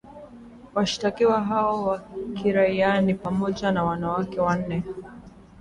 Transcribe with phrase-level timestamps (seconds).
[0.75, 2.01] Washtakiwa hao wa
[2.35, 4.83] kiraia ni pamoja na wanawake wanne.